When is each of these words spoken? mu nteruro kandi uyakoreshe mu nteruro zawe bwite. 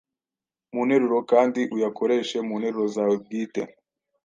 mu 0.73 0.81
nteruro 0.87 1.19
kandi 1.31 1.61
uyakoreshe 1.75 2.37
mu 2.47 2.55
nteruro 2.59 2.87
zawe 2.95 3.15
bwite. 3.23 3.61